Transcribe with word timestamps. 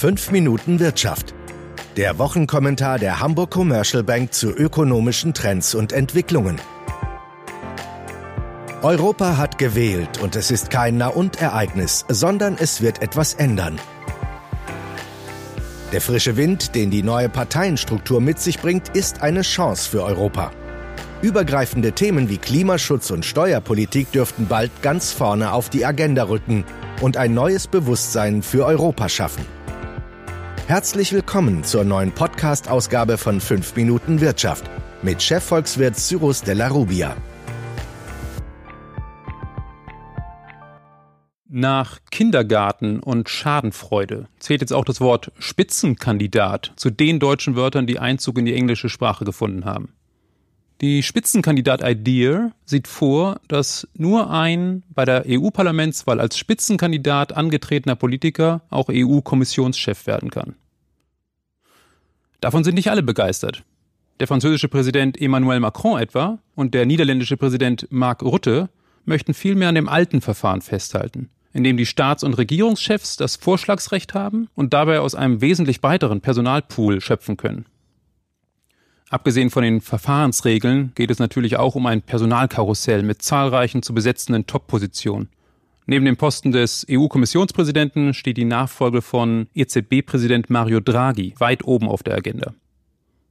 5 0.00 0.30
Minuten 0.30 0.80
Wirtschaft. 0.80 1.34
Der 1.98 2.18
Wochenkommentar 2.18 2.98
der 2.98 3.20
Hamburg 3.20 3.50
Commercial 3.50 4.02
Bank 4.02 4.32
zu 4.32 4.48
ökonomischen 4.48 5.34
Trends 5.34 5.74
und 5.74 5.92
Entwicklungen. 5.92 6.56
Europa 8.80 9.36
hat 9.36 9.58
gewählt 9.58 10.18
und 10.22 10.36
es 10.36 10.50
ist 10.50 10.70
kein 10.70 10.96
Nahund-Ereignis, 10.96 12.06
sondern 12.08 12.56
es 12.58 12.80
wird 12.80 13.02
etwas 13.02 13.34
ändern. 13.34 13.78
Der 15.92 16.00
frische 16.00 16.38
Wind, 16.38 16.74
den 16.74 16.90
die 16.90 17.02
neue 17.02 17.28
Parteienstruktur 17.28 18.22
mit 18.22 18.40
sich 18.40 18.58
bringt, 18.58 18.96
ist 18.96 19.20
eine 19.20 19.42
Chance 19.42 19.90
für 19.90 20.02
Europa. 20.02 20.50
Übergreifende 21.20 21.92
Themen 21.92 22.30
wie 22.30 22.38
Klimaschutz 22.38 23.10
und 23.10 23.26
Steuerpolitik 23.26 24.10
dürften 24.12 24.46
bald 24.46 24.70
ganz 24.80 25.12
vorne 25.12 25.52
auf 25.52 25.68
die 25.68 25.84
Agenda 25.84 26.22
rücken 26.22 26.64
und 27.02 27.18
ein 27.18 27.34
neues 27.34 27.66
Bewusstsein 27.66 28.42
für 28.42 28.64
Europa 28.64 29.10
schaffen. 29.10 29.59
Herzlich 30.70 31.12
willkommen 31.12 31.64
zur 31.64 31.82
neuen 31.82 32.12
Podcast-Ausgabe 32.12 33.18
von 33.18 33.40
5 33.40 33.74
Minuten 33.74 34.20
Wirtschaft 34.20 34.70
mit 35.02 35.20
Chefvolkswirt 35.20 35.96
Cyrus 35.96 36.44
Della 36.44 36.68
Rubia. 36.68 37.16
Nach 41.48 41.98
Kindergarten 42.12 43.00
und 43.00 43.28
Schadenfreude 43.28 44.28
zählt 44.38 44.60
jetzt 44.60 44.72
auch 44.72 44.84
das 44.84 45.00
Wort 45.00 45.32
Spitzenkandidat 45.40 46.72
zu 46.76 46.90
den 46.90 47.18
deutschen 47.18 47.56
Wörtern, 47.56 47.88
die 47.88 47.98
Einzug 47.98 48.38
in 48.38 48.44
die 48.44 48.54
englische 48.54 48.88
Sprache 48.88 49.24
gefunden 49.24 49.64
haben. 49.64 49.92
Die 50.82 51.02
Spitzenkandidat-Idea 51.02 52.52
sieht 52.64 52.86
vor, 52.86 53.40
dass 53.48 53.86
nur 53.94 54.30
ein 54.30 54.84
bei 54.88 55.04
der 55.04 55.24
EU-Parlamentswahl 55.28 56.20
als 56.20 56.38
Spitzenkandidat 56.38 57.36
angetretener 57.36 57.96
Politiker 57.96 58.62
auch 58.70 58.88
EU-Kommissionschef 58.88 60.06
werden 60.06 60.30
kann. 60.30 60.54
Davon 62.40 62.64
sind 62.64 62.74
nicht 62.74 62.90
alle 62.90 63.02
begeistert. 63.02 63.64
Der 64.18 64.26
französische 64.26 64.68
Präsident 64.68 65.20
Emmanuel 65.20 65.60
Macron 65.60 66.00
etwa 66.00 66.38
und 66.54 66.74
der 66.74 66.86
niederländische 66.86 67.36
Präsident 67.36 67.86
Mark 67.90 68.22
Rutte 68.22 68.68
möchten 69.04 69.34
vielmehr 69.34 69.68
an 69.68 69.74
dem 69.74 69.88
alten 69.88 70.20
Verfahren 70.20 70.60
festhalten 70.60 71.30
in 71.52 71.64
dem 71.64 71.76
die 71.76 71.86
Staats- 71.86 72.22
und 72.22 72.34
Regierungschefs 72.34 73.16
das 73.16 73.36
Vorschlagsrecht 73.36 74.14
haben 74.14 74.48
und 74.54 74.72
dabei 74.72 75.00
aus 75.00 75.14
einem 75.14 75.40
wesentlich 75.40 75.80
breiteren 75.80 76.20
Personalpool 76.20 77.00
schöpfen 77.00 77.36
können. 77.36 77.66
Abgesehen 79.08 79.50
von 79.50 79.64
den 79.64 79.80
Verfahrensregeln 79.80 80.92
geht 80.94 81.10
es 81.10 81.18
natürlich 81.18 81.56
auch 81.56 81.74
um 81.74 81.86
ein 81.86 82.02
Personalkarussell 82.02 83.02
mit 83.02 83.22
zahlreichen 83.22 83.82
zu 83.82 83.92
besetzenden 83.92 84.46
Top-Positionen. 84.46 85.28
Neben 85.90 86.04
dem 86.04 86.16
Posten 86.16 86.52
des 86.52 86.86
EU-Kommissionspräsidenten 86.88 88.14
steht 88.14 88.36
die 88.36 88.44
Nachfolge 88.44 89.02
von 89.02 89.48
EZB-Präsident 89.54 90.48
Mario 90.48 90.78
Draghi 90.78 91.34
weit 91.38 91.64
oben 91.64 91.88
auf 91.88 92.04
der 92.04 92.14
Agenda. 92.14 92.54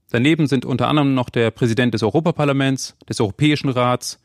Daneben 0.10 0.46
sind 0.46 0.66
unter 0.66 0.90
anderem 0.90 1.14
noch 1.14 1.30
der 1.30 1.52
Präsident 1.52 1.94
des 1.94 2.04
Europaparlaments, 2.04 2.98
des 3.08 3.22
Europäischen 3.22 3.70
Rats 3.70 4.20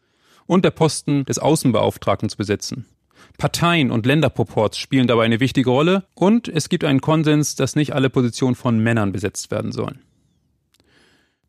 und 0.47 0.65
der 0.65 0.73
Posten 0.73 1.25
des 1.27 1.39
Außenbeauftragten 1.39 2.29
zu 2.29 2.37
besetzen. 2.37 2.87
Parteien 3.39 3.93
und 3.93 4.05
Länderproports 4.05 4.79
spielen 4.79 5.07
dabei 5.07 5.27
eine 5.27 5.39
wichtige 5.39 5.71
Rolle 5.71 6.03
und 6.15 6.49
es 6.49 6.69
gibt 6.69 6.83
einen 6.83 7.01
Konsens, 7.01 7.55
dass 7.55 7.77
nicht 7.77 7.95
alle 7.95 8.11
Positionen 8.11 8.57
von 8.57 8.81
Männern 8.81 9.13
besetzt 9.13 9.53
werden 9.53 9.71
sollen. 9.71 10.01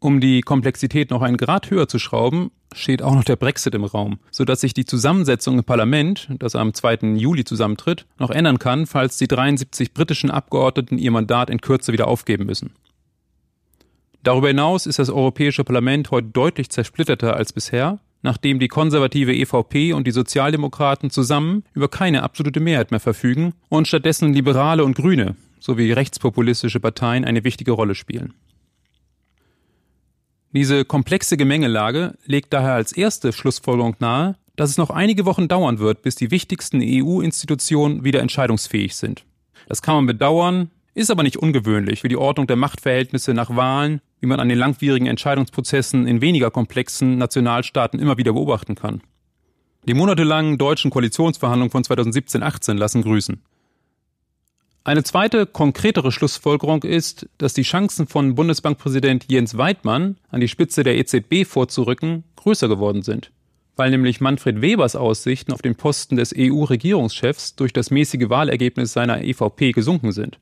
Um 0.05 0.21
die 0.21 0.41
Komplexität 0.41 1.09
noch 1.09 1.23
einen 1.23 1.35
Grad 1.35 1.71
höher 1.71 1.87
zu 1.87 1.97
schrauben, 1.97 2.51
steht 2.75 3.01
auch 3.01 3.15
noch 3.15 3.23
der 3.23 3.37
Brexit 3.37 3.73
im 3.73 3.83
Raum, 3.83 4.19
sodass 4.29 4.61
sich 4.61 4.75
die 4.75 4.85
Zusammensetzung 4.85 5.57
im 5.57 5.63
Parlament, 5.63 6.29
das 6.37 6.55
am 6.55 6.75
2. 6.75 7.15
Juli 7.15 7.43
zusammentritt, 7.43 8.05
noch 8.19 8.29
ändern 8.29 8.59
kann, 8.59 8.85
falls 8.85 9.17
die 9.17 9.27
73 9.27 9.95
britischen 9.95 10.29
Abgeordneten 10.29 10.99
ihr 10.99 11.09
Mandat 11.09 11.49
in 11.49 11.59
Kürze 11.59 11.91
wieder 11.91 12.07
aufgeben 12.07 12.45
müssen. 12.45 12.73
Darüber 14.21 14.49
hinaus 14.49 14.85
ist 14.85 14.99
das 14.99 15.09
Europäische 15.09 15.63
Parlament 15.63 16.11
heute 16.11 16.27
deutlich 16.27 16.69
zersplitterter 16.69 17.35
als 17.35 17.51
bisher 17.51 17.97
nachdem 18.21 18.57
die 18.57 18.69
konservative 18.69 19.35
EVP 19.35 19.93
und 19.93 20.07
die 20.07 20.11
Sozialdemokraten 20.11 21.11
zusammen 21.11 21.63
über 21.75 21.89
keine 21.89 22.23
absolute 22.23 22.59
Mehrheit 22.59 22.89
mehr 22.89 22.99
verfügen 22.99 23.53
und 23.69 23.87
stattdessen 23.87 24.33
Liberale 24.33 24.83
und 24.83 24.95
Grüne 24.95 25.35
sowie 25.59 25.91
rechtspopulistische 25.91 26.79
Parteien 26.79 27.23
eine 27.23 27.43
wichtige 27.43 27.71
Rolle 27.71 27.93
spielen. 27.93 28.33
Diese 30.55 30.85
komplexe 30.85 31.35
Gemengelage 31.35 32.13
legt 32.25 32.53
daher 32.53 32.75
als 32.75 32.93
erste 32.93 33.33
Schlussfolgerung 33.33 33.97
nahe, 33.99 34.37
dass 34.55 34.69
es 34.69 34.77
noch 34.77 34.89
einige 34.89 35.25
Wochen 35.25 35.49
dauern 35.49 35.79
wird, 35.79 36.01
bis 36.01 36.15
die 36.15 36.31
wichtigsten 36.31 36.81
EU-Institutionen 36.81 38.05
wieder 38.05 38.21
entscheidungsfähig 38.21 38.95
sind. 38.95 39.25
Das 39.67 39.81
kann 39.81 39.95
man 39.95 40.05
bedauern, 40.05 40.71
ist 40.93 41.11
aber 41.11 41.23
nicht 41.23 41.35
ungewöhnlich 41.35 41.99
für 41.99 42.07
die 42.07 42.15
Ordnung 42.15 42.47
der 42.47 42.55
Machtverhältnisse 42.55 43.33
nach 43.33 43.53
Wahlen, 43.57 43.99
wie 44.21 44.27
man 44.27 44.39
an 44.39 44.47
den 44.47 44.57
langwierigen 44.57 45.07
Entscheidungsprozessen 45.07 46.07
in 46.07 46.21
weniger 46.21 46.51
komplexen 46.51 47.17
Nationalstaaten 47.17 47.99
immer 47.99 48.17
wieder 48.17 48.31
beobachten 48.31 48.75
kann. 48.75 49.01
Die 49.89 49.93
monatelangen 49.93 50.57
deutschen 50.57 50.89
Koalitionsverhandlungen 50.89 51.71
von 51.71 51.83
2017-18 51.83 52.75
lassen 52.75 53.01
grüßen. 53.01 53.41
Eine 54.85 55.01
zweite, 55.01 55.47
konkretere 55.47 56.11
Schlussfolgerung 56.11 56.83
ist, 56.83 57.27
dass 57.39 57.55
die 57.55 57.63
Chancen 57.63 58.05
von 58.05 58.35
Bundesbankpräsident 58.35 59.25
Jens 59.31 59.57
Weidmann 59.57 60.17
an 60.29 60.41
die 60.41 60.47
Spitze 60.47 60.83
der 60.83 60.95
EZB 60.99 61.43
vorzurücken 61.43 62.23
größer 62.35 62.67
geworden 62.67 63.01
sind, 63.01 63.31
weil 63.77 63.89
nämlich 63.89 64.21
Manfred 64.21 64.61
Webers 64.61 64.95
Aussichten 64.95 65.53
auf 65.53 65.63
den 65.63 65.73
Posten 65.73 66.17
des 66.17 66.35
EU-Regierungschefs 66.37 67.55
durch 67.55 67.73
das 67.73 67.89
mäßige 67.89 68.29
Wahlergebnis 68.29 68.93
seiner 68.93 69.23
EVP 69.23 69.71
gesunken 69.71 70.11
sind. 70.11 70.37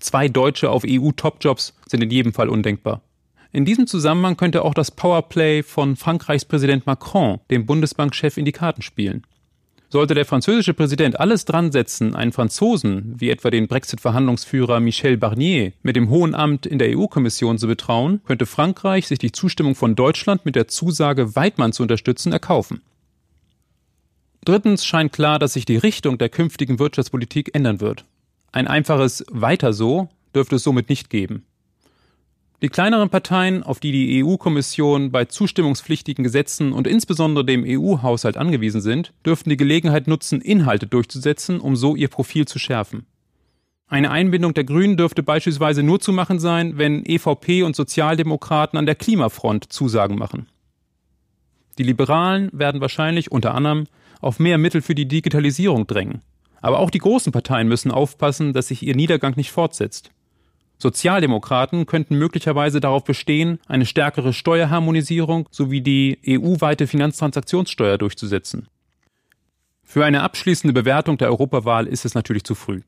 Zwei 0.00 0.26
Deutsche 0.28 0.70
auf 0.70 0.84
EU-Topjobs 0.88 1.74
sind 1.86 2.02
in 2.02 2.10
jedem 2.10 2.32
Fall 2.32 2.48
undenkbar. 2.48 3.02
In 3.52 3.66
diesem 3.66 3.86
Zusammenhang 3.86 4.38
könnte 4.38 4.64
auch 4.64 4.72
das 4.72 4.90
Powerplay 4.90 5.62
von 5.62 5.96
Frankreichs 5.96 6.46
Präsident 6.46 6.86
Macron 6.86 7.40
dem 7.50 7.66
Bundesbankchef 7.66 8.38
in 8.38 8.46
die 8.46 8.52
Karten 8.52 8.80
spielen. 8.80 9.26
Sollte 9.92 10.14
der 10.14 10.24
französische 10.24 10.72
Präsident 10.72 11.20
alles 11.20 11.44
dran 11.44 11.70
setzen, 11.70 12.16
einen 12.16 12.32
Franzosen, 12.32 13.14
wie 13.18 13.28
etwa 13.28 13.50
den 13.50 13.68
Brexit-Verhandlungsführer 13.68 14.80
Michel 14.80 15.18
Barnier, 15.18 15.74
mit 15.82 15.96
dem 15.96 16.08
hohen 16.08 16.34
Amt 16.34 16.64
in 16.64 16.78
der 16.78 16.96
EU-Kommission 16.96 17.58
zu 17.58 17.66
betrauen, 17.66 18.22
könnte 18.24 18.46
Frankreich 18.46 19.06
sich 19.06 19.18
die 19.18 19.32
Zustimmung 19.32 19.74
von 19.74 19.94
Deutschland 19.94 20.46
mit 20.46 20.56
der 20.56 20.66
Zusage, 20.66 21.36
Weidmann 21.36 21.74
zu 21.74 21.82
unterstützen, 21.82 22.32
erkaufen. 22.32 22.80
Drittens 24.46 24.86
scheint 24.86 25.12
klar, 25.12 25.38
dass 25.38 25.52
sich 25.52 25.66
die 25.66 25.76
Richtung 25.76 26.16
der 26.16 26.30
künftigen 26.30 26.78
Wirtschaftspolitik 26.78 27.54
ändern 27.54 27.82
wird. 27.82 28.06
Ein 28.50 28.68
einfaches 28.68 29.26
Weiter 29.30 29.74
so 29.74 30.08
dürfte 30.34 30.56
es 30.56 30.62
somit 30.62 30.88
nicht 30.88 31.10
geben. 31.10 31.44
Die 32.62 32.68
kleineren 32.68 33.10
Parteien, 33.10 33.64
auf 33.64 33.80
die 33.80 33.90
die 33.90 34.24
EU-Kommission 34.24 35.10
bei 35.10 35.24
zustimmungspflichtigen 35.24 36.22
Gesetzen 36.22 36.72
und 36.72 36.86
insbesondere 36.86 37.44
dem 37.44 37.64
EU-Haushalt 37.66 38.36
angewiesen 38.36 38.80
sind, 38.80 39.12
dürften 39.26 39.50
die 39.50 39.56
Gelegenheit 39.56 40.06
nutzen, 40.06 40.40
Inhalte 40.40 40.86
durchzusetzen, 40.86 41.58
um 41.58 41.74
so 41.74 41.96
ihr 41.96 42.06
Profil 42.06 42.46
zu 42.46 42.60
schärfen. 42.60 43.04
Eine 43.88 44.12
Einbindung 44.12 44.54
der 44.54 44.62
Grünen 44.62 44.96
dürfte 44.96 45.24
beispielsweise 45.24 45.82
nur 45.82 45.98
zu 45.98 46.12
machen 46.12 46.38
sein, 46.38 46.78
wenn 46.78 47.04
EVP 47.04 47.64
und 47.64 47.74
Sozialdemokraten 47.74 48.78
an 48.78 48.86
der 48.86 48.94
Klimafront 48.94 49.72
Zusagen 49.72 50.16
machen. 50.16 50.46
Die 51.78 51.82
Liberalen 51.82 52.48
werden 52.52 52.80
wahrscheinlich 52.80 53.32
unter 53.32 53.54
anderem 53.54 53.86
auf 54.20 54.38
mehr 54.38 54.56
Mittel 54.56 54.82
für 54.82 54.94
die 54.94 55.08
Digitalisierung 55.08 55.88
drängen. 55.88 56.20
Aber 56.60 56.78
auch 56.78 56.90
die 56.90 57.00
großen 57.00 57.32
Parteien 57.32 57.66
müssen 57.66 57.90
aufpassen, 57.90 58.52
dass 58.52 58.68
sich 58.68 58.86
ihr 58.86 58.94
Niedergang 58.94 59.34
nicht 59.34 59.50
fortsetzt. 59.50 60.12
Sozialdemokraten 60.82 61.86
könnten 61.86 62.16
möglicherweise 62.18 62.80
darauf 62.80 63.04
bestehen, 63.04 63.60
eine 63.68 63.86
stärkere 63.86 64.32
Steuerharmonisierung 64.32 65.48
sowie 65.52 65.80
die 65.80 66.18
EU-weite 66.26 66.88
Finanztransaktionssteuer 66.88 67.98
durchzusetzen. 67.98 68.66
Für 69.84 70.04
eine 70.04 70.22
abschließende 70.22 70.74
Bewertung 70.74 71.18
der 71.18 71.28
Europawahl 71.28 71.86
ist 71.86 72.04
es 72.04 72.14
natürlich 72.14 72.42
zu 72.42 72.56
früh. 72.56 72.80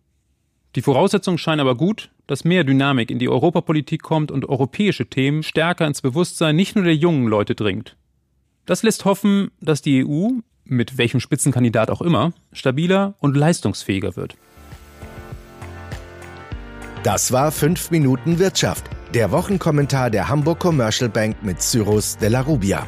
Die 0.75 0.83
Voraussetzungen 0.83 1.39
scheinen 1.39 1.61
aber 1.61 1.77
gut, 1.77 2.11
dass 2.27 2.45
mehr 2.45 2.65
Dynamik 2.65 3.13
in 3.13 3.21
die 3.21 3.29
Europapolitik 3.29 4.03
kommt 4.03 4.33
und 4.33 4.49
europäische 4.49 5.07
Themen 5.07 5.45
stärker 5.45 5.87
ins 5.87 6.03
Bewusstsein 6.03 6.57
nicht 6.57 6.75
nur 6.75 6.85
der 6.85 6.97
jungen 6.97 7.29
Leute 7.29 7.55
dringt. 7.55 7.97
Das 8.67 8.83
lässt 8.83 9.05
hoffen, 9.05 9.53
dass 9.61 9.83
die 9.83 10.05
EU 10.05 10.31
mit 10.65 10.99
welchem 10.99 11.21
Spitzenkandidat 11.21 11.91
auch 11.91 12.03
immer, 12.03 12.33
stabiler 12.53 13.15
und 13.21 13.37
leistungsfähiger 13.37 14.17
wird. 14.17 14.37
Das 17.05 17.33
war 17.33 17.53
5 17.53 17.91
Minuten 17.91 18.39
Wirtschaft, 18.39 18.87
der 19.12 19.31
Wochenkommentar 19.31 20.09
der 20.09 20.31
Hamburg 20.31 20.59
Commercial 20.59 21.11
Bank 21.11 21.37
mit 21.43 21.61
Cyrus 21.61 22.17
de 22.17 22.31
la 22.31 22.41
Rubia. 22.41 22.87